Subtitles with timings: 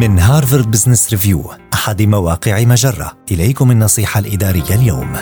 [0.00, 3.12] من Harvard Business Review أحد مواقع مجرة.
[3.30, 5.12] إليكم النصيحة الإدارية اليوم.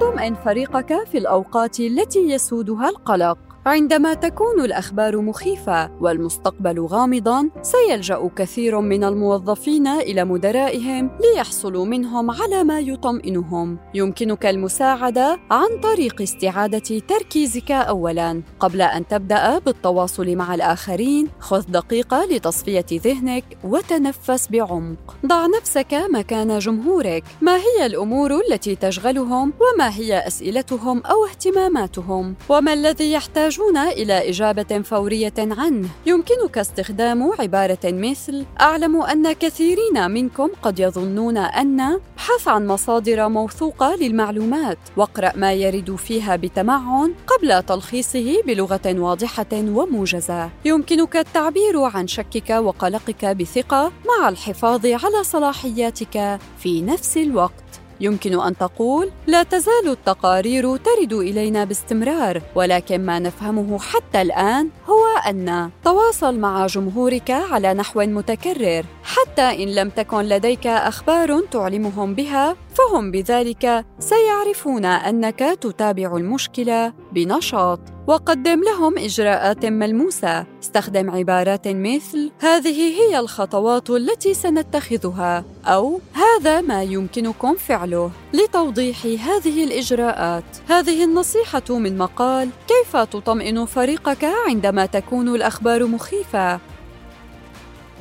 [0.00, 3.38] طمئن فريقك في الأوقات التي يسودها القلق.
[3.66, 12.64] عندما تكون الأخبار مخيفة والمستقبل غامضا سيلجأ كثير من الموظفين إلى مدرائهم ليحصلوا منهم على
[12.64, 13.78] ما يطمئنهم.
[13.94, 18.42] يمكنك المساعدة عن طريق استعادة تركيزك اولا.
[18.60, 25.16] قبل أن تبدأ بالتواصل مع الآخرين خذ دقيقة لتصفية ذهنك وتنفس بعمق.
[25.26, 27.24] ضع نفسك مكان جمهورك.
[27.42, 34.28] ما هي الأمور التي تشغلهم؟ وما هي أسئلتهم أو اهتماماتهم؟ وما الذي يحتاج يحتاجون إلى
[34.28, 35.88] إجابة فورية عنه.
[36.06, 43.94] يمكنك استخدام عبارة مثل أعلم أن كثيرين منكم قد يظنون أن ابحث عن مصادر موثوقة
[43.94, 50.50] للمعلومات واقرأ ما يرد فيها بتمعن قبل تلخيصه بلغة واضحة وموجزة.
[50.64, 57.85] يمكنك التعبير عن شكك وقلقك بثقة مع الحفاظ على صلاحياتك في نفس الوقت.
[58.00, 65.04] يمكن أن تقول لا تزال التقارير ترد إلينا باستمرار ولكن ما نفهمه حتى الآن هو
[65.28, 68.84] أن تواصل مع جمهورك على نحو متكرر.
[69.06, 77.80] حتى إن لم تكن لديك أخبار تعلمهم بها فهم بذلك سيعرفون أنك تتابع المشكلة بنشاط.
[78.06, 80.46] وقدم لهم إجراءات ملموسة.
[80.62, 89.64] استخدم عبارات مثل هذه هي الخطوات التي سنتخذها أو هذا ما يمكنكم فعله لتوضيح هذه
[89.64, 90.44] الإجراءات.
[90.68, 96.60] هذه النصيحة من مقال كيف تطمئن فريقك عندما تكون الأخبار مخيفة؟